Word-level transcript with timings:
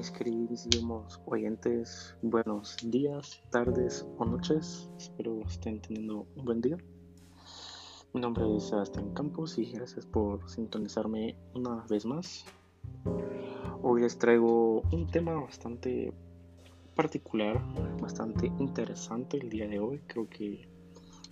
mis 0.00 0.10
queridísimos 0.12 1.20
oyentes, 1.26 2.16
buenos 2.22 2.74
días, 2.82 3.42
tardes 3.50 4.06
o 4.16 4.24
noches. 4.24 4.88
Espero 4.96 5.42
estén 5.46 5.78
teniendo 5.82 6.26
un 6.36 6.44
buen 6.46 6.62
día. 6.62 6.78
Mi 8.14 8.22
nombre 8.22 8.56
es 8.56 8.68
Sebastián 8.68 9.12
Campos 9.12 9.58
y 9.58 9.66
gracias 9.70 10.06
por 10.06 10.48
sintonizarme 10.48 11.36
una 11.52 11.84
vez 11.90 12.06
más. 12.06 12.46
Hoy 13.82 14.00
les 14.00 14.18
traigo 14.18 14.80
un 14.90 15.06
tema 15.06 15.34
bastante 15.34 16.14
particular, 16.96 17.62
bastante 18.00 18.46
interesante 18.58 19.36
el 19.36 19.50
día 19.50 19.68
de 19.68 19.80
hoy. 19.80 20.00
Creo 20.06 20.30
que 20.30 20.66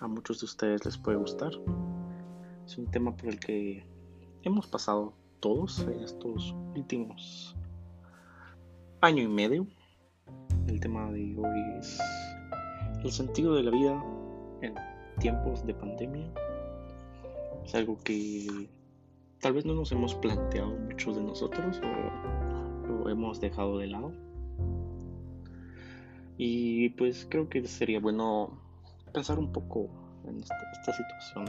a 0.00 0.06
muchos 0.06 0.40
de 0.40 0.44
ustedes 0.44 0.84
les 0.84 0.98
puede 0.98 1.16
gustar. 1.16 1.52
Es 2.66 2.76
un 2.76 2.90
tema 2.90 3.16
por 3.16 3.30
el 3.30 3.40
que 3.40 3.86
hemos 4.42 4.66
pasado 4.66 5.14
todos 5.40 5.78
en 5.78 6.04
estos 6.04 6.54
últimos 6.76 7.56
año 9.00 9.22
y 9.22 9.28
medio. 9.28 9.66
El 10.66 10.78
tema 10.78 11.10
de 11.10 11.34
hoy 11.36 11.78
es 11.78 11.98
el 13.02 13.10
sentido 13.10 13.54
de 13.54 13.62
la 13.62 13.70
vida 13.70 14.04
en 14.60 14.74
tiempos 15.18 15.64
de 15.64 15.72
pandemia. 15.74 16.30
Es 17.64 17.74
algo 17.74 17.98
que 18.04 18.68
tal 19.40 19.54
vez 19.54 19.64
no 19.64 19.74
nos 19.74 19.90
hemos 19.92 20.14
planteado 20.14 20.76
muchos 20.76 21.16
de 21.16 21.22
nosotros 21.22 21.80
o 21.82 22.92
lo 22.92 23.08
hemos 23.08 23.40
dejado 23.40 23.78
de 23.78 23.86
lado. 23.86 24.12
Y 26.36 26.90
pues 26.90 27.26
creo 27.28 27.48
que 27.48 27.66
sería 27.66 28.00
bueno 28.00 28.60
pensar 29.12 29.38
un 29.38 29.50
poco 29.50 29.88
en 30.26 30.40
esta, 30.40 30.92
situación. 30.92 31.46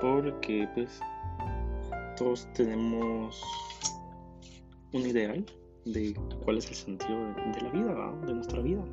Porque 0.00 0.68
pues 0.74 1.00
todos 2.16 2.52
tenemos 2.54 3.40
un 4.92 5.02
ideal 5.02 5.44
de 5.84 6.14
cuál 6.44 6.58
es 6.58 6.68
el 6.68 6.74
sentido 6.74 7.18
de, 7.18 7.60
la 7.60 7.70
vida, 7.70 8.26
de 8.26 8.34
nuestra 8.34 8.60
vida. 8.60 8.84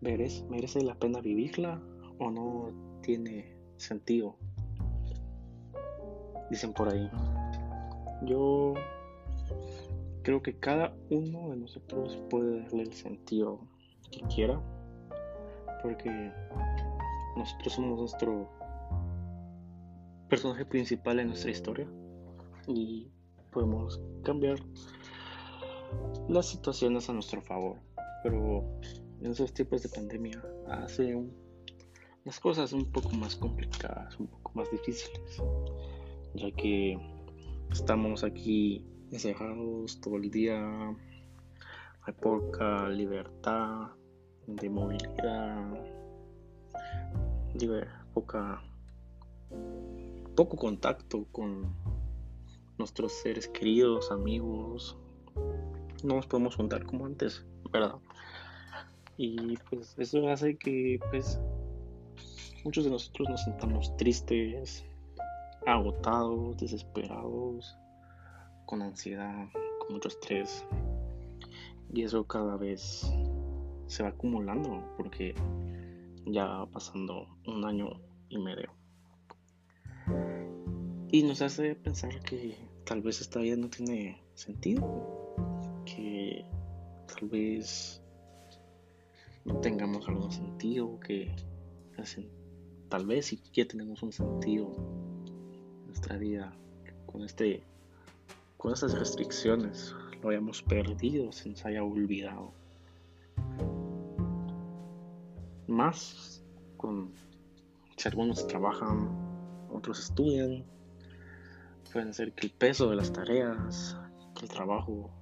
¿Merece, 0.00 0.44
¿Merece 0.44 0.82
la 0.82 0.94
pena 0.94 1.20
vivirla 1.20 1.80
o 2.18 2.30
no 2.30 3.00
tiene 3.02 3.56
sentido? 3.76 4.36
Dicen 6.50 6.72
por 6.72 6.88
ahí. 6.92 7.10
Yo 8.26 8.74
creo 10.22 10.42
que 10.42 10.58
cada 10.58 10.94
uno 11.10 11.50
de 11.50 11.56
nosotros 11.56 12.18
puede 12.30 12.62
darle 12.62 12.82
el 12.82 12.92
sentido 12.92 13.60
que 14.10 14.20
quiera, 14.34 14.60
porque 15.82 16.32
nosotros 17.36 17.72
somos 17.72 17.98
nuestro 17.98 18.48
personaje 20.28 20.64
principal 20.64 21.20
en 21.20 21.28
nuestra 21.28 21.50
historia 21.50 21.86
y 22.66 23.10
podemos 23.54 24.00
cambiar 24.24 24.58
las 26.28 26.46
situaciones 26.46 27.08
a 27.08 27.12
nuestro 27.12 27.40
favor. 27.40 27.78
Pero 28.22 28.64
en 29.20 29.30
esos 29.30 29.54
tiempos 29.54 29.82
de 29.82 29.88
pandemia 29.88 30.42
hace 30.68 31.16
las 32.24 32.40
cosas 32.40 32.72
un 32.72 32.90
poco 32.90 33.10
más 33.10 33.36
complicadas, 33.36 34.18
un 34.18 34.26
poco 34.26 34.52
más 34.54 34.70
difíciles, 34.70 35.42
ya 36.34 36.50
que 36.52 36.98
estamos 37.70 38.24
aquí 38.24 38.84
encerrados 39.12 40.00
todo 40.00 40.16
el 40.16 40.30
día, 40.30 40.58
hay 42.02 42.12
poca 42.20 42.88
libertad 42.88 43.90
de 44.46 44.68
movilidad, 44.68 45.72
poca 48.12 48.62
poco 50.34 50.56
contacto 50.56 51.26
con 51.30 51.72
nuestros 52.78 53.12
seres 53.12 53.48
queridos, 53.48 54.10
amigos. 54.10 54.96
No 56.02 56.16
nos 56.16 56.26
podemos 56.26 56.56
juntar 56.56 56.84
como 56.84 57.06
antes, 57.06 57.44
¿verdad? 57.72 57.96
Y 59.16 59.56
pues 59.70 59.94
eso 59.98 60.28
hace 60.28 60.56
que 60.56 60.98
pues 61.10 61.40
muchos 62.64 62.84
de 62.84 62.90
nosotros 62.90 63.28
nos 63.28 63.44
sentamos 63.44 63.96
tristes, 63.96 64.84
agotados, 65.66 66.56
desesperados, 66.56 67.76
con 68.66 68.82
ansiedad, 68.82 69.46
con 69.80 69.94
mucho 69.94 70.08
estrés. 70.08 70.66
Y 71.92 72.02
eso 72.02 72.24
cada 72.24 72.56
vez 72.56 73.08
se 73.86 74.02
va 74.02 74.08
acumulando 74.08 74.82
porque 74.96 75.34
ya 76.26 76.46
va 76.46 76.66
pasando 76.66 77.28
un 77.46 77.64
año 77.64 78.00
y 78.28 78.38
medio. 78.38 78.73
Y 81.14 81.22
nos 81.22 81.42
hace 81.42 81.76
pensar 81.76 82.20
que 82.22 82.56
tal 82.84 83.00
vez 83.00 83.20
esta 83.20 83.38
vida 83.38 83.54
no 83.54 83.70
tiene 83.70 84.20
sentido, 84.34 85.32
que 85.86 86.44
tal 87.06 87.28
vez 87.28 88.02
no 89.44 89.60
tengamos 89.60 90.08
algún 90.08 90.32
sentido, 90.32 90.98
que 90.98 91.30
tal 92.88 93.06
vez 93.06 93.26
si 93.26 93.40
ya 93.52 93.64
tenemos 93.64 94.02
un 94.02 94.10
sentido 94.10 94.74
en 94.74 95.86
nuestra 95.86 96.16
vida 96.16 96.52
con 97.06 97.22
este 97.22 97.62
con 98.56 98.72
estas 98.72 98.98
restricciones 98.98 99.94
lo 100.20 100.30
hayamos 100.30 100.62
perdido, 100.64 101.30
se 101.30 101.48
nos 101.48 101.64
haya 101.64 101.84
olvidado. 101.84 102.50
Más 105.68 106.42
con 106.76 107.12
si 107.96 108.08
algunos 108.08 108.48
trabajan, 108.48 109.68
otros 109.70 110.00
estudian, 110.00 110.64
pueden 111.94 112.12
ser 112.12 112.32
que 112.32 112.48
el 112.48 112.52
peso 112.52 112.90
de 112.90 112.96
las 112.96 113.12
tareas, 113.12 113.96
que 114.34 114.46
el 114.46 114.50
trabajo 114.50 115.12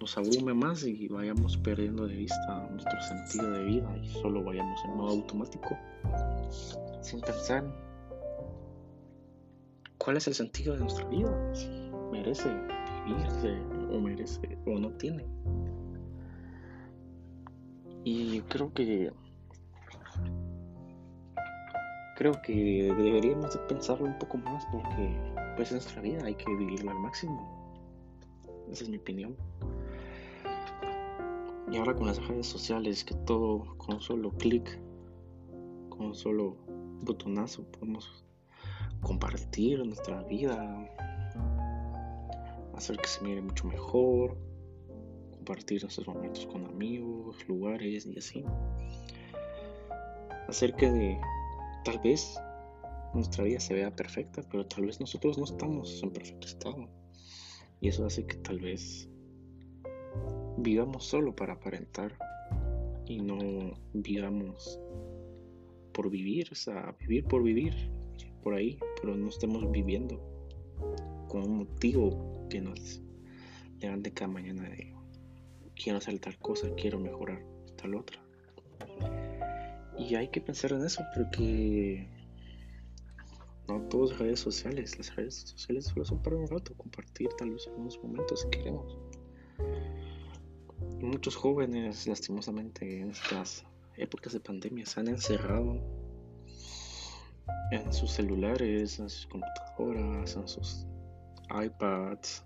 nos 0.00 0.16
abrume 0.16 0.54
más 0.54 0.84
y 0.84 1.08
vayamos 1.08 1.56
perdiendo 1.56 2.06
de 2.06 2.14
vista 2.14 2.68
nuestro 2.70 3.00
sentido 3.02 3.50
de 3.50 3.64
vida 3.64 3.96
y 4.00 4.08
solo 4.08 4.44
vayamos 4.44 4.80
en 4.84 4.96
modo 4.96 5.10
automático. 5.10 5.76
Sin 7.02 7.20
pensar. 7.20 7.64
Cuál 9.98 10.18
es 10.18 10.28
el 10.28 10.34
sentido 10.34 10.74
de 10.74 10.80
nuestra 10.80 11.04
vida, 11.08 11.54
si 11.54 11.90
merece 12.12 12.48
vivirse 13.04 13.60
o 13.90 14.00
merece 14.00 14.58
o 14.64 14.78
no 14.78 14.92
tiene. 14.92 15.26
Y 18.04 18.42
creo 18.42 18.72
que 18.72 19.12
creo 22.18 22.42
que 22.42 22.92
deberíamos 22.98 23.52
de 23.54 23.60
pensarlo 23.68 24.06
un 24.06 24.18
poco 24.18 24.38
más 24.38 24.66
porque 24.72 25.16
pues 25.54 25.70
nuestra 25.70 26.02
vida 26.02 26.24
hay 26.24 26.34
que 26.34 26.52
vivirla 26.56 26.90
al 26.90 26.98
máximo. 26.98 27.72
Esa 28.72 28.82
es 28.82 28.90
mi 28.90 28.96
opinión. 28.96 29.36
Y 31.70 31.76
ahora 31.76 31.94
con 31.94 32.08
las 32.08 32.26
redes 32.26 32.48
sociales 32.48 33.04
que 33.04 33.14
todo 33.14 33.76
con 33.76 33.94
un 33.94 34.00
solo 34.00 34.32
clic, 34.32 34.80
con 35.90 36.06
un 36.06 36.14
solo 36.16 36.56
botonazo 37.04 37.62
podemos 37.70 38.24
compartir 39.00 39.86
nuestra 39.86 40.20
vida, 40.24 40.90
hacer 42.74 42.96
que 42.96 43.06
se 43.06 43.22
mire 43.22 43.42
mucho 43.42 43.68
mejor, 43.68 44.36
compartir 45.30 45.82
nuestros 45.82 46.08
momentos 46.08 46.44
con 46.46 46.66
amigos, 46.66 47.46
lugares 47.46 48.06
y 48.06 48.18
así. 48.18 48.44
Hacer 50.48 50.74
que 50.74 51.20
tal 51.88 52.00
vez 52.00 52.38
nuestra 53.14 53.44
vida 53.44 53.60
se 53.60 53.72
vea 53.72 53.90
perfecta, 53.90 54.42
pero 54.50 54.66
tal 54.66 54.84
vez 54.84 55.00
nosotros 55.00 55.38
no 55.38 55.44
estamos 55.44 56.02
en 56.02 56.10
perfecto 56.10 56.46
estado. 56.46 56.86
Y 57.80 57.88
eso 57.88 58.04
hace 58.04 58.26
que 58.26 58.36
tal 58.36 58.60
vez 58.60 59.08
vivamos 60.58 61.06
solo 61.06 61.34
para 61.34 61.54
aparentar 61.54 62.18
y 63.06 63.22
no 63.22 63.72
vivamos 63.94 64.78
por 65.94 66.10
vivir, 66.10 66.48
o 66.52 66.54
sea, 66.54 66.94
vivir 67.00 67.24
por 67.24 67.42
vivir 67.42 67.90
por 68.42 68.52
ahí, 68.52 68.78
pero 69.00 69.16
no 69.16 69.30
estemos 69.30 69.70
viviendo 69.70 70.20
con 71.26 71.42
un 71.44 71.56
motivo 71.60 72.46
que 72.50 72.60
nos 72.60 73.00
levante 73.80 74.12
cada 74.12 74.30
mañana 74.30 74.68
de 74.68 74.94
quiero 75.74 75.96
hacer 75.96 76.18
tal 76.18 76.36
cosa, 76.38 76.68
quiero 76.74 77.00
mejorar 77.00 77.42
tal 77.78 77.94
otra. 77.94 78.27
Y 79.98 80.14
hay 80.14 80.28
que 80.28 80.40
pensar 80.40 80.72
en 80.72 80.84
eso 80.84 81.02
porque 81.14 82.08
no 83.68 83.80
todas 83.88 84.10
las 84.10 84.18
redes 84.20 84.40
sociales, 84.40 84.96
las 84.96 85.14
redes 85.16 85.34
sociales 85.34 85.86
solo 85.86 86.04
son 86.04 86.22
para 86.22 86.36
un 86.36 86.48
rato, 86.48 86.74
compartir 86.76 87.28
tal 87.36 87.50
vez 87.50 87.66
algunos 87.66 87.98
momentos 88.02 88.40
si 88.40 88.48
queremos. 88.48 88.96
Muchos 91.00 91.36
jóvenes, 91.36 92.06
lastimosamente, 92.06 93.00
en 93.00 93.10
estas 93.10 93.64
épocas 93.96 94.32
de 94.32 94.40
pandemia 94.40 94.86
se 94.86 95.00
han 95.00 95.08
encerrado 95.08 95.80
en 97.72 97.92
sus 97.92 98.12
celulares, 98.12 98.98
en 98.98 99.10
sus 99.10 99.26
computadoras, 99.26 100.36
en 100.36 100.48
sus 100.48 100.86
iPads, 101.50 102.44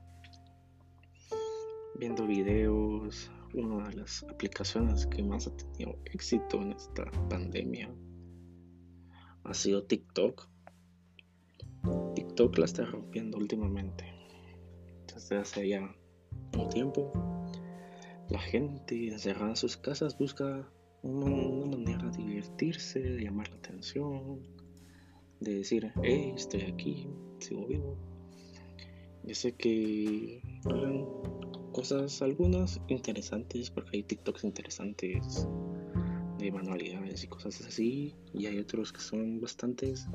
viendo 1.99 2.27
videos, 2.27 3.31
una 3.55 3.89
de 3.89 3.97
las 3.97 4.23
aplicaciones 4.25 5.07
que 5.07 5.23
más 5.23 5.47
ha 5.47 5.57
tenido 5.57 5.99
éxito 6.07 6.61
en 6.63 6.73
esta 6.73 7.05
pandemia 7.29 7.95
ha 9.45 9.55
sido 9.55 9.85
TikTok. 9.85 10.49
TikTok 12.15 12.59
la 12.59 12.65
está 12.65 12.85
rompiendo 12.85 13.39
últimamente. 13.39 14.05
Desde 15.13 15.37
hace 15.39 15.69
ya 15.69 15.95
un 16.57 16.69
tiempo, 16.69 17.13
la 18.31 18.39
gente 18.39 19.09
encerrada 19.09 19.51
en 19.51 19.57
sus 19.57 19.77
casas 19.77 20.17
busca 20.17 20.69
una, 21.03 21.77
manera 21.77 22.09
de 22.11 22.25
divertirse, 22.25 23.01
de 23.01 23.25
llamar 23.25 23.49
la 23.51 23.57
atención, 23.57 24.41
de 25.41 25.57
decir, 25.57 25.93
hey, 26.03 26.33
estoy 26.37 26.63
aquí, 26.63 27.09
sigo 27.41 27.67
vivo. 27.67 27.97
Yo 29.25 29.35
sé 29.35 29.53
que 29.55 30.41
cosas 31.73 32.23
algunas 32.23 32.81
interesantes, 32.89 33.71
porque 33.71 33.99
hay 33.99 34.03
TikToks 34.03 34.45
interesantes 34.45 35.49
de 36.39 36.53
manualidades 36.53 37.25
y 37.25 37.29
cosas 37.29 37.61
así, 37.67 38.15
y 38.35 38.47
hay 38.47 38.59
otros 38.59 38.93
que 38.93 39.01
son 39.01 39.41
bastantes 39.41 40.07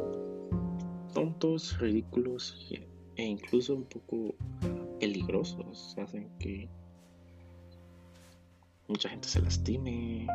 tontos, 1.13 1.77
ridículos 1.79 2.69
e 3.15 3.23
incluso 3.23 3.75
un 3.75 3.85
poco 3.85 4.35
peligrosos. 4.99 5.95
Hacen 5.97 6.29
que 6.39 6.69
mucha 8.87 9.09
gente 9.09 9.27
se 9.27 9.41
lastime, 9.41 10.27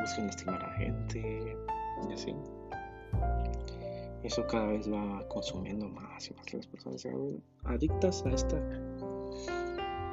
busquen 0.00 0.26
lastimar 0.26 0.62
a 0.62 0.72
gente 0.74 1.56
y 2.08 2.12
así. 2.12 2.34
Eso 4.22 4.46
cada 4.46 4.66
vez 4.66 4.90
va 4.90 5.26
consumiendo 5.28 5.88
más 5.88 6.28
y 6.28 6.34
más 6.34 6.52
las 6.52 6.66
personas 6.66 7.00
se 7.02 7.12
adictas 7.64 8.24
a 8.26 8.30
esta, 8.32 8.56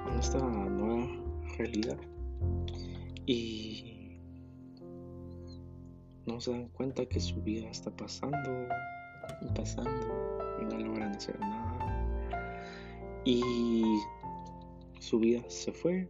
a 0.05 0.19
esta 0.19 0.39
nueva 0.39 1.07
realidad 1.57 1.97
y 3.25 4.19
no 6.25 6.39
se 6.39 6.51
dan 6.51 6.69
cuenta 6.69 7.05
que 7.05 7.19
su 7.19 7.41
vida 7.41 7.69
está 7.69 7.91
pasando 7.91 8.67
y 9.41 9.47
pasando 9.53 10.07
y 10.61 10.65
no 10.65 10.79
logran 10.79 11.15
hacer 11.15 11.39
nada 11.39 12.25
y 13.23 13.83
su 14.99 15.19
vida 15.19 15.43
se 15.47 15.71
fue 15.71 16.09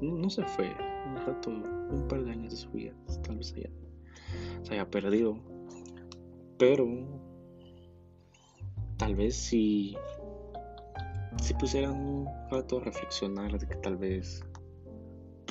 no, 0.00 0.30
se 0.30 0.42
fue, 0.44 0.74
un 1.06 1.16
rato, 1.26 1.50
un 1.50 2.06
par 2.08 2.24
de 2.24 2.32
años 2.32 2.52
de 2.52 2.56
su 2.56 2.70
vida, 2.70 2.92
tal 3.22 3.36
vez 3.38 3.52
haya, 3.54 3.70
se 4.62 4.74
haya 4.74 4.90
perdido. 4.90 5.38
Pero 6.58 6.86
tal 8.96 9.14
vez 9.14 9.36
si, 9.36 9.96
si 11.40 11.54
pusieran 11.54 11.92
un 11.92 12.28
rato 12.50 12.78
a 12.78 12.84
reflexionar 12.84 13.58
de 13.58 13.66
que 13.66 13.76
tal 13.76 13.96
vez 13.96 14.44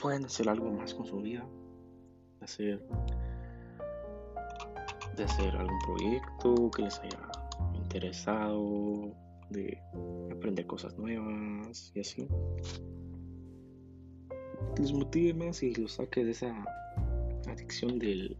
pueden 0.01 0.25
hacer 0.25 0.49
algo 0.49 0.71
más 0.71 0.93
con 0.93 1.05
su 1.05 1.21
vida, 1.21 1.45
hacer, 2.41 2.85
de 5.15 5.23
hacer 5.23 5.55
algún 5.55 5.79
proyecto 5.85 6.71
que 6.71 6.83
les 6.83 6.99
haya 6.99 7.31
interesado, 7.75 9.11
de 9.49 9.77
aprender 10.31 10.65
cosas 10.65 10.97
nuevas 10.97 11.91
y 11.93 11.99
así 11.99 12.27
los 14.77 14.93
motive 14.93 15.33
más 15.33 15.63
y 15.63 15.73
los 15.75 15.93
saque 15.93 16.23
de 16.23 16.31
esa 16.31 16.53
adicción 17.47 17.99
del, 17.99 18.37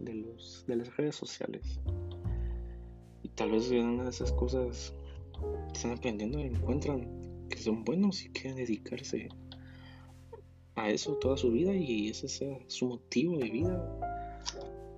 de, 0.00 0.14
los, 0.14 0.64
de 0.66 0.76
las 0.76 0.96
redes 0.96 1.16
sociales. 1.16 1.80
Y 3.22 3.28
tal 3.28 3.52
vez 3.52 3.70
una 3.70 4.04
de 4.04 4.10
esas 4.10 4.32
cosas 4.32 4.94
están 5.72 5.92
aprendiendo 5.92 6.38
encuentran 6.38 7.08
que 7.48 7.58
son 7.58 7.84
buenos 7.84 8.24
y 8.24 8.30
quieren 8.30 8.56
dedicarse 8.56 9.28
a 10.76 10.90
eso 10.90 11.14
toda 11.16 11.36
su 11.36 11.50
vida 11.50 11.74
y 11.74 12.08
ese 12.08 12.28
sea 12.28 12.58
su 12.68 12.86
motivo 12.86 13.38
de 13.38 13.50
vida. 13.50 13.98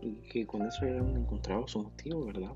Y 0.00 0.15
que 0.31 0.47
con 0.47 0.62
eso 0.67 0.85
hayan 0.85 1.17
encontrado 1.17 1.67
su 1.69 1.83
motivo, 1.83 2.25
¿verdad? 2.27 2.55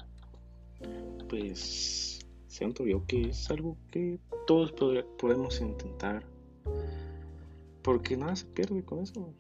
Pues 1.29 2.19
siento 2.47 2.85
yo 2.87 3.07
que 3.07 3.29
es 3.29 3.51
algo 3.51 3.77
que 3.91 4.19
todos 4.47 4.73
podemos 5.19 5.61
intentar 5.61 6.25
porque 7.87 8.17
nada 8.17 8.35
se 8.35 8.47
pierde 8.47 8.85
con 8.85 8.99
eso. 8.99 9.33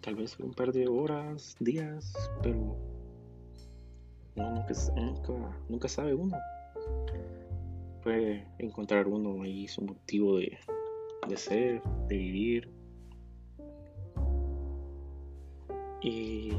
Tal 0.00 0.16
vez 0.16 0.36
un 0.40 0.52
par 0.52 0.72
de 0.72 0.88
horas, 0.88 1.54
días, 1.60 2.12
pero 2.42 2.76
nunca, 4.34 4.74
nunca, 5.68 5.88
sabe 5.88 6.14
uno. 6.14 6.36
Puede 8.02 8.46
encontrar 8.58 9.06
uno 9.06 9.42
ahí 9.42 9.68
su 9.68 9.82
motivo 9.82 10.38
de, 10.38 10.58
de 11.28 11.36
ser, 11.36 11.82
de 12.08 12.16
vivir. 12.16 12.70
Y 16.02 16.50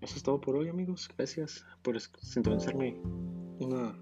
eso 0.00 0.16
es 0.16 0.22
todo 0.22 0.40
por 0.40 0.56
hoy 0.56 0.68
amigos. 0.68 1.08
Gracias 1.16 1.64
por 1.82 1.98
sintonizarme 2.00 3.00
una 3.60 3.98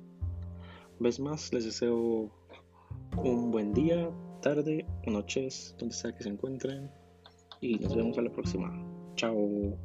vez 0.98 1.20
más. 1.20 1.52
Les 1.52 1.64
deseo 1.64 2.30
un 3.16 3.50
buen 3.50 3.72
día, 3.72 4.10
tarde 4.40 4.84
noches, 5.06 5.76
donde 5.78 5.94
sea 5.94 6.12
que 6.12 6.24
se 6.24 6.30
encuentren. 6.30 6.90
Y 7.60 7.76
nos 7.76 7.94
vemos 7.94 8.18
a 8.18 8.22
la 8.22 8.32
próxima. 8.32 8.72
Chao. 9.14 9.78